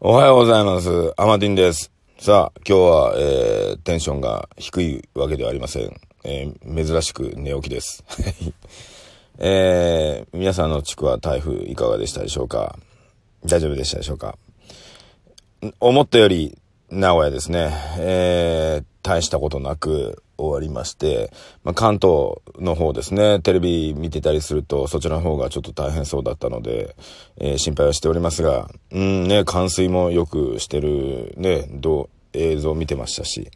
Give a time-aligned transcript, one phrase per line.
[0.00, 1.12] おはようございます。
[1.16, 1.90] アマティンです。
[2.20, 5.92] さあ、今日は、えー、テンションが低いわけではありません。
[6.22, 8.04] えー、珍しく寝起きです。
[9.38, 12.78] えー、皆さんの地区は台風いかがでしたでしょうか？
[13.44, 14.38] 大丈夫でしたでしょうか？
[15.80, 16.56] 思ったより
[16.90, 17.72] 名古屋ですね。
[17.98, 21.30] えー、大したことなく終わりまして、
[21.64, 26.96] まあ、関東の方ですね、テレビ見てたりすると、そちらの方がちょっと大変そうだったので、
[27.36, 33.50] えー心配はしておりますが、うんね、冠水もよくしてる、ね、どう、映像見てましたし、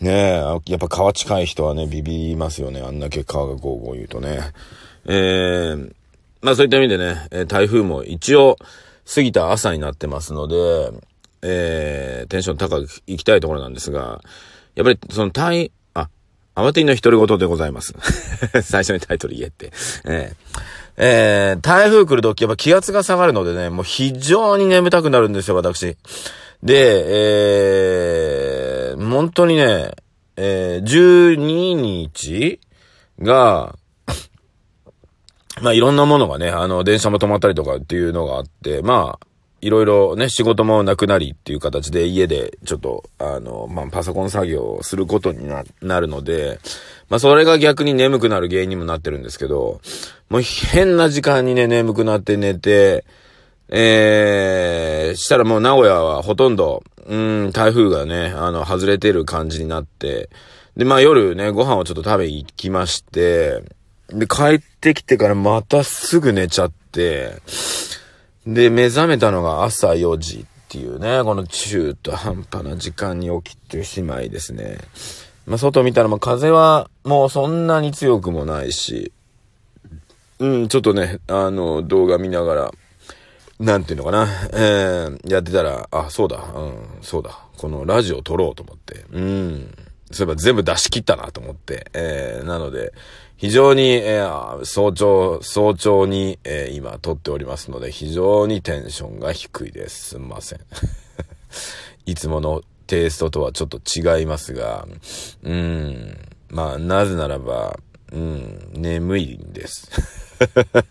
[0.00, 4.52] ねやっぱ川近い人はね、ビビりますよね、あんだけ川がゴーゴー言うとね。
[5.06, 5.92] えー、
[6.42, 8.56] まあそういった意味でね、台風も一応
[9.14, 10.90] 過ぎた朝になってますので、
[11.42, 14.20] えー、テンション高く行きたいところなんですが、
[14.74, 15.72] やっぱりその台、
[16.58, 17.94] あ、アマティの独り言でございます。
[18.62, 19.72] 最初にタイトル言えって。
[20.04, 20.58] えー
[21.00, 25.96] えー台風来るときやっぱ気圧が下がるのでね、もう非常に眠たくなるんですよ、私。
[26.62, 27.04] で、
[28.90, 29.92] えー、本当にね、
[30.36, 32.60] えー、12日
[33.20, 33.76] が、
[35.60, 39.26] まあいろんなものがね、あの、電車も止まったりとかっていうのがあって、まあ、
[39.60, 46.60] いろいろね、仕事もなくなりっていう形で家でちょっと、あの、まあ、パソコン作業をすることにななるので、
[47.08, 49.80] まあ、それが逆に眠くなる原因にもなってるんですけど、
[50.28, 53.04] もう変な時間にね、眠くなって寝て、
[53.68, 60.30] えー、したらもう名古屋はほとんど、うん、台風がね、あの、外れてる感じになって、
[60.76, 63.62] で、まあ夜ね、ご飯をちょっと食べに行きまして、
[64.10, 67.34] で、帰ってきてからまたすぐ寝ちゃって、
[68.46, 74.78] で、目覚めたのが朝4時っていうね、この中途半端な時間に起きてしまいですね。
[75.46, 79.12] まあ、外見たら、まあ、風はもうそんなに強くもないし、
[80.38, 82.70] うん、ちょっとね、あの、動画見ながら、
[83.58, 89.74] なんていうのかな、えー、やってたら、あ、そうだ、うん、そうだ、このラジオ撮ろうと思って、うん、
[90.10, 92.92] そういえば全部出し切ったなと思って、えー、なので、
[93.36, 100.10] 非常に、えー、早朝、早朝に、えー、今撮っておりますので、非常にテンションが低いです。
[100.10, 100.60] すんません。
[102.06, 104.88] いつものテイストとはちょっと違いますが、
[105.44, 107.78] うん、まあ、なぜならば、
[108.12, 109.90] うん、眠いんです。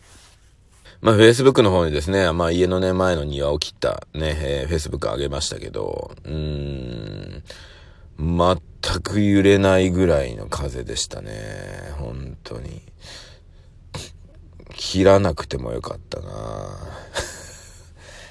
[1.00, 7.42] まあ、Facebook の方にですね、まあ、家のね、前の庭を切ったね、えー、Facebook 上げましたけど、うーん、
[8.18, 8.58] 全
[9.02, 11.32] く揺れないぐらいの風でしたね。
[11.98, 12.82] 本当に。
[14.76, 16.28] 切らなくてもよかったな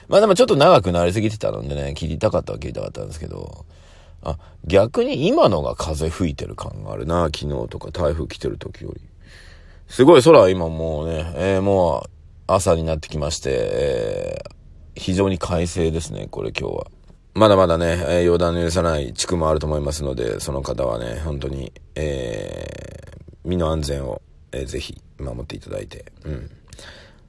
[0.10, 3.66] まあでもちょっと長くなりすぎてたのでね、切りたかったは切りたかったんですけど、
[4.24, 9.02] あ、逆に今のが風吹いてる感があるな昨日とか台風来てる時より。
[9.88, 12.10] すごい空は今もうね、えーもう
[12.46, 14.54] 朝になってきまして、えー
[14.96, 16.88] 非常に快晴ですね、これ今日は。
[17.34, 22.94] まだまだね、えー予断の許さない地区もあると思いますので、その方はね、本当に、えー
[23.46, 24.22] 身の安全を、
[24.52, 26.50] えーぜひ守っていただいて、うん。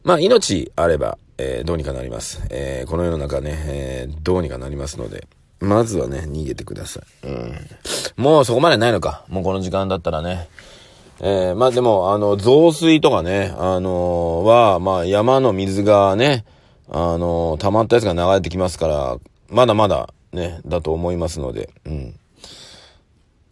[0.04, 2.42] まあ、命あれば、えーどうにかなります。
[2.50, 5.26] えーこの世の中ね、えーどうにかなりますので、
[5.60, 7.26] まずはね、逃げてください。
[7.26, 7.54] うん。
[8.16, 9.25] もうそこまでないのか。
[9.28, 10.48] もうこの時間だったらね。
[11.21, 16.44] えーまあでも、あの、増水とかね、あのーは、まあ山の水がね、
[16.91, 19.16] あのー溜まったやつが流れてきますから、
[19.54, 22.19] まだまだね、だと思いますので、うん。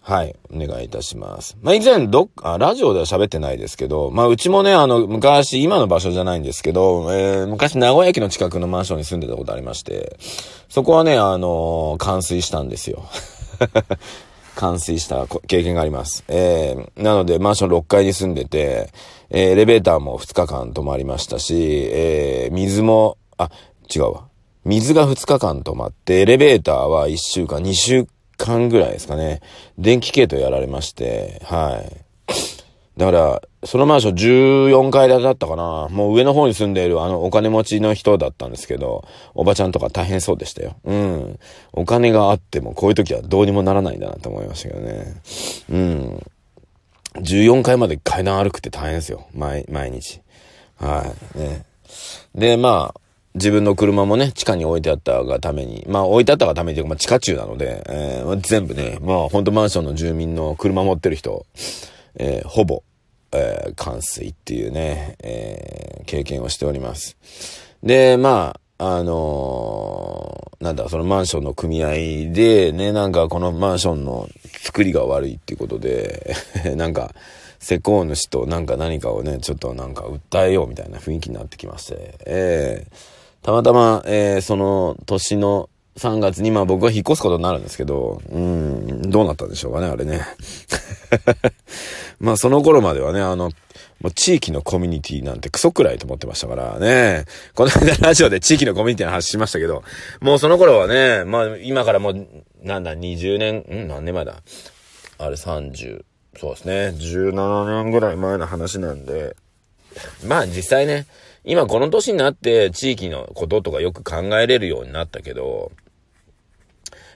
[0.01, 1.57] はい、お願いいたします。
[1.63, 10.19] まあ、以前、どっあ、ラジオでは喋ってないですけど、まあ、うちもね、あの、昔、今の場所じゃないんですけど、えー昔、名古屋駅の近くのマンションに住んでたことありまして、
[10.69, 13.05] そこはね、あのー冠水したんですよ。
[14.57, 16.25] 冠水した経験があります。
[16.27, 18.91] えー、なので、マンション6階に住んでて、
[19.31, 21.55] えーエレベーターも2日間止まりましたし、
[21.93, 23.51] えー水も、あ、
[23.95, 24.32] 違うわ。
[24.65, 28.07] 水が2日間止まって、エレベーターは1週間、2週
[28.37, 29.41] 間ぐらいですかね。
[29.79, 32.05] 電気系統やられまして、はい。
[32.97, 34.15] だから、そのマンション
[34.71, 35.89] 14階建てだったかな。
[35.91, 40.77] もう上の方に住んでいるあのお金持ちの人だったんですけど、おばちゃんとか大変そうでしたよ。
[40.85, 41.39] うん。
[41.73, 45.15] お金があってもこういう時はどうにもならないんだなと思いましたけどね。
[45.71, 46.27] うん。
[47.17, 49.27] 14階まで階段歩くって大変ですよ。
[49.35, 50.21] 毎、毎日。
[50.79, 51.39] はい。
[51.39, 51.65] ね。
[52.35, 53.01] で、まあ、
[53.35, 61.47] 自分の車もね、地下に置いてあったがために、まあ置いてあったがためにというか、まあ地下中なので、えーまあ全部ね、まあ本当マンションの住民の車持ってる人、
[62.17, 62.83] えーほぼ、
[63.33, 67.17] えー冠水っていうね、えー経験をしております。
[67.83, 71.91] で、まあ、あのーなんだ、そのマンションの組合
[72.33, 74.29] でね、なんかこのマンションの
[74.61, 76.37] 作りが悪いっていうことで、
[76.77, 77.15] なんか、
[77.63, 82.93] 施工主となんか何かをね、ちょっとなんか訴えようみたいな雰囲気になってきまして、ええ
[83.43, 90.23] たまたま、えー、その年の3月にまあ僕は引っ越すことになるんですけど、うん、どうなったんでしょうかね、あれね。
[92.19, 93.51] まあその頃まではね、あの、
[94.01, 97.27] もう地域のコミュニティなんてクソくらいと思ってましたからね。
[97.55, 99.85] この間ラジオで地域のコミュニティの話しましたけど、
[100.21, 102.27] もうその頃はね、まあ今からもう、
[102.63, 104.43] なんだ、20年、ん何年前だ
[105.19, 106.05] あれ30、
[106.39, 109.37] そうですね、17年ぐらい前の話なんで、
[110.27, 111.07] まあ実際ね、
[111.45, 115.73] 今この年になって地域のこととかよく考えれるようになったけど、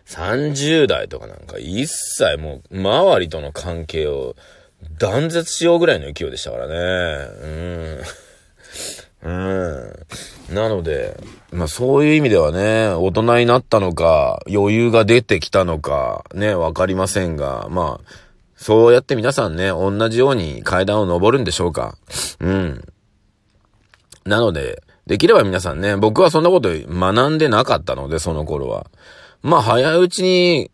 [0.06, 4.36] 30代とかなんか一切もう周りとの関係を
[4.98, 6.74] 断絶しようぐらいの勢いでしたからね。
[7.42, 8.02] うん。
[9.22, 9.28] う
[10.52, 10.54] ん。
[10.54, 11.16] なので、
[11.50, 18.25] まあそういう意味ではね、大人になったのか、余裕が出てきたのか、ね、わかりませんが、まあ、
[18.56, 21.96] そうやって皆さんね、同じように階段を登るんでしょうか。
[22.40, 22.84] うん。
[24.24, 28.86] なので、できれば皆さんね、僕はそんなこと学んでなかったので、その頃は。
[29.42, 30.70] まあ、早いうちに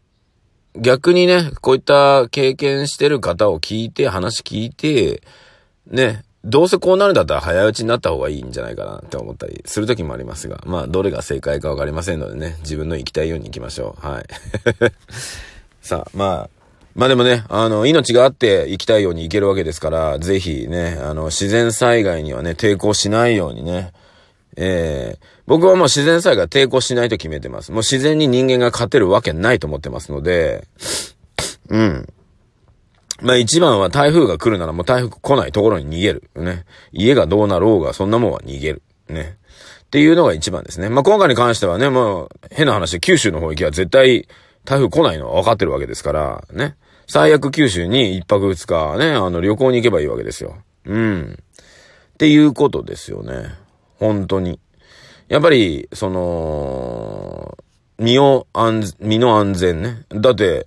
[0.74, 5.22] 逆にね、こういった経験してる方を聞いて、話聞いて、
[5.86, 14.06] ね、どうせこうなるんだったら早打ちになった方がいいんじゃないかなって思ったりする時もありますが、まあ、どれが正解かわかりませんのでね、自分の行きたいように行きましょう。
[14.06, 14.24] はい。
[15.82, 16.61] さあ、まあ、
[16.94, 23.92] まあでもね、あの、命があって生きたいように行けるわけですから、ぜひね、あの、自然災害にはね、抵抗しないようにね、
[24.56, 27.72] ええー、僕はもう自然災害抵抗しないと決めてます。
[27.72, 30.66] もう自然に人間が勝てるわけないと思ってますので、
[31.68, 32.06] うん。
[33.22, 36.30] まあ一番は台風が来るならもう台風来ないところに逃げる。
[36.36, 36.64] ね。
[36.92, 38.82] 家がどうなろうがそんなもんは逃げる。
[39.08, 39.38] ね。
[39.84, 40.88] っていうのが一番ですね。
[40.88, 44.28] まあ今回に関してはね、もう変な話九州の方行きは絶対
[44.64, 46.76] 台風来ないのは分かってるわけですから、ね。
[47.06, 50.56] 最悪九州に一泊二日ね、あの旅行に行けばいいわけですよ。
[50.84, 51.38] うん。
[52.14, 53.54] っていうことですよね。
[53.98, 54.60] 本当に。
[55.28, 57.56] やっぱり、その、
[57.98, 60.04] 身を安、身の安全ね。
[60.10, 60.66] だって、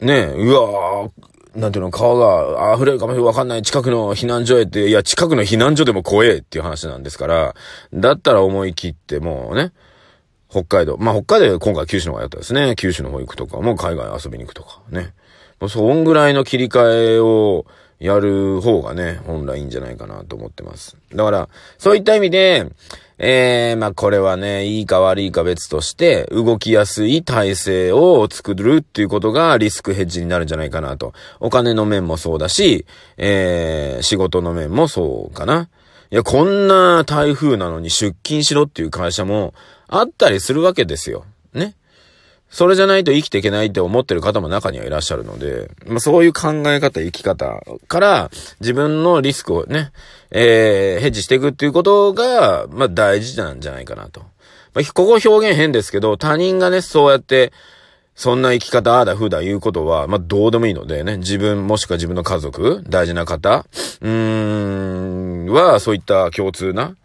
[0.00, 7.54] ね、うわー、なんていうの、川が溢れるかもしれわかんない近くの避難所へって、いや、近くの避難所でも怖えっていう話なんですから、
[7.92, 9.72] だったら思い切ってもうね、
[10.52, 10.96] 北海道。
[10.98, 12.74] まあ、北海道は今回九州の方がやったですね。
[12.76, 15.14] 九州の方行くとか、もう海外遊びに行くとか、ね。
[15.58, 17.64] もうそんぐらいの切り替えを、
[18.02, 20.96] やる方がね、本来いいんじゃないかなと思ってます。
[21.14, 22.66] だから、そういった意味で、
[23.18, 31.12] えー、まあこれはね、いいか悪いか別として、動きやすい体制を作るっていうことがリスクヘッジになるんじゃないかなと。
[31.38, 32.86] お金の面もそうだし、
[33.18, 35.68] えー、仕事の面もそうかな。
[36.12, 39.54] いや、こんな台風なのに出勤しろっていう会社も
[39.88, 41.24] あったりするわけですよ。
[41.54, 41.74] ね。
[42.50, 48.30] それじゃないと生きていけないって思ってる方も中にはいらっしゃるので、まあ、そういう考え方、生き方から
[48.60, 49.90] 自分のリスクをね、
[50.30, 54.20] えー、ヘッジしていくっていうことが、まあ、大事なんじゃないかなと。
[54.74, 57.54] まあ、ここ表現変ですけど、他人がね、そうやって、
[58.14, 63.64] そんな生き方、ああだふうだ言うことは、まあ、どうでもいいのでね、自分、もしくは自分の家族、大事な方、
[64.00, 66.96] うーん、は、そういった共通な、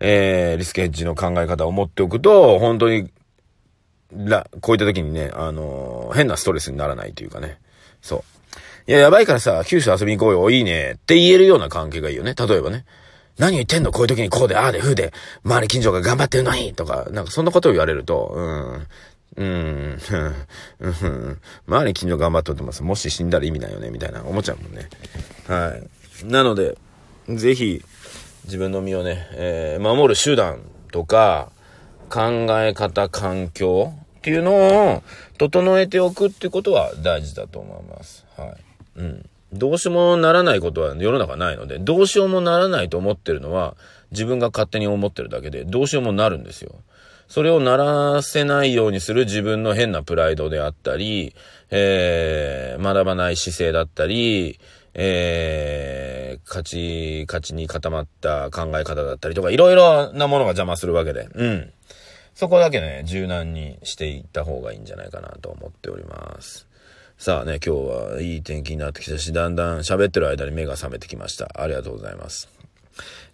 [0.00, 3.10] えー、リスクヘッジの考え方を持っておくと、本当に
[4.12, 7.58] ら、こういった時にね、あのー、変なストレスにならないというかね。
[8.02, 8.90] そう。
[8.90, 12.34] いや、やばいからさ、九州遊びに行こうよ、いいね、って言えるような関係がいいよね。
[12.34, 12.84] 例えばね。
[13.38, 13.92] 何言ってんの？
[13.92, 15.12] こういう時にこうで、ああで、ふうで、
[15.44, 18.86] 周り近所が頑張ってるのにとか、なんかそんなことを言われると、うん、
[19.38, 19.98] うん、
[20.80, 22.82] うん、周り近所頑張っておってます。
[22.82, 24.88] もし死んだら意味ないよね、みたいな思っちゃうもんね。
[25.46, 26.26] はい。
[26.26, 26.76] なので、
[27.28, 27.82] ぜひ、
[28.46, 31.52] 自分の身をね、えー、守る手段とか、
[32.10, 35.02] 考え方、環境っていうのを
[35.38, 38.26] 整えておくってことは大事だと思います。
[38.36, 38.56] はい。
[38.96, 39.28] うん。
[39.52, 43.76] どうしようもならないことは世の中ないので、どうしようもならないと思ってるのは
[44.10, 46.74] 自分が勝手に思ってるだけで、どうしようもなるんですよ。
[47.28, 51.34] それをならせないようにする自分の変なプライドであったり、
[51.70, 54.58] えー、学ばない姿勢だったり、
[54.94, 61.72] えー、勝ち、勝ちに固まった考え方だったりとか、いろいろなものが邪魔するわけで、うん。
[62.34, 66.66] そこだけね、柔軟にしていった方がいいんじゃないかなと思っております。
[67.18, 71.50] さあね、今日はいい天気になってきたし、だんだん喋ってる間に目が覚めてきました。
[71.54, 72.57] ありがとうございます。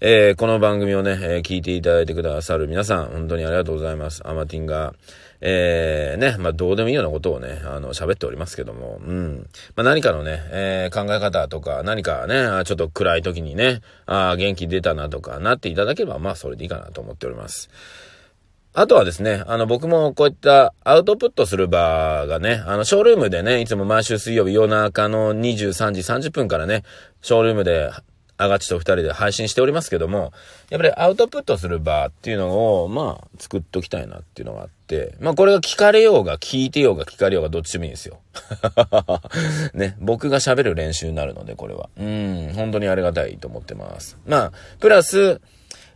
[0.00, 4.22] えー、この番組をね、えー、聞いていただいてくださる皆さん、本当にありがとうございます。
[4.26, 4.94] アマティンが、
[5.40, 9.48] えー、ね、まあ、どうでもいいようなことをね、あの、喋っておりますけども、うん。
[9.76, 17.68] まあ、何かのね、えー、考え方とか、何かね、ちょっと暗い時にね、あ、元気出たなとか、なっていただければ、まあ、それでいいかなと思っております。
[18.76, 26.82] あとはですね、あの、僕もこういったアウトプットする場がね、あの、ショールームでね、いつも毎週水曜日夜中の23時30分からね、
[27.22, 27.92] ショールームで
[28.36, 30.32] アガチと二人で配信しておりますけども、
[30.70, 38.18] やっぱりアウトプットする場っていうのを、まあ、作っときたいなっていうのがあって、まあ、これが聞かれようが、聞いてようが、聞かれようが、どっちでもいいんですよ。
[39.74, 41.88] ね、僕が喋る練習になるので、これは。
[41.96, 44.18] うん、本当にありがたいと思ってます。
[44.26, 45.40] まあ、プラス、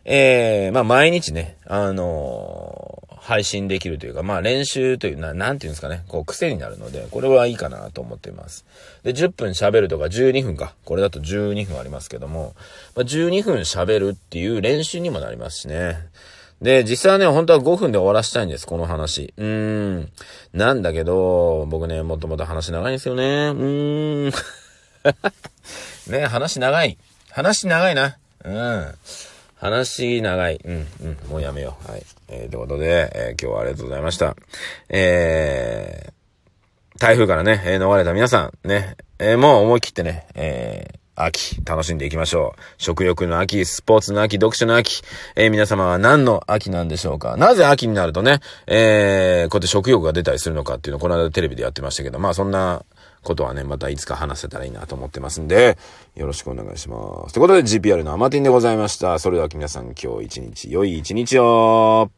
[0.04, 2.68] えー、まあ、毎日ね、あのー、
[3.28, 8.64] 配信できるというか、まあ、練習というな、なんていうんですかね、こう、癖になるので、これはいいかなと思っています。
[9.02, 10.75] で、10分喋るとか12分か。
[10.87, 12.54] これだと12分ありますけども、
[12.97, 15.99] まあ、12分喋るっていう練習にもなりますしね。
[16.62, 19.35] で、実際はね、本当は5分で終わらしたいんです、この話。
[19.37, 20.08] うーん。
[20.54, 23.25] なんだけど、僕ね、もともと話長いんですよね。
[23.25, 24.32] うーん。
[26.11, 26.97] ね、話長い。
[27.30, 28.16] 話長いな。
[28.42, 28.94] うん。
[29.59, 30.61] 話長い。
[30.65, 31.91] うん、うん、もうやめよう。
[31.91, 32.03] はい。
[32.29, 34.37] えー、ということで、えー、今日はありがとうございました。
[34.88, 42.62] えー、台風からね、えー、逃れた皆さん、ね、えー、もう思い切ってね、えー、秋、楽しんでいきましょう。
[42.79, 45.03] 食欲の秋、スポーツの秋、読書の秋。
[45.35, 48.38] えー、皆様は何の秋なんでしょうかなぜ秋になるとね、
[48.69, 52.85] えー、こうやって食欲が出たりするのかっていうのをこの間テレビでやってましたけど、まあそんな
[53.23, 55.79] ことはね、またいつか話せたらいいなと思ってますんで、
[56.15, 57.35] よろしくお願いします。
[57.35, 59.19] ということで GPR のアマティンでございました。
[59.19, 62.11] それでは皆さん今日一日、良い一日を